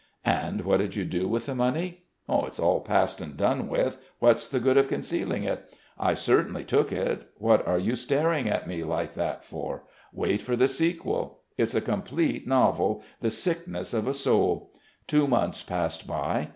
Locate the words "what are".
7.37-7.77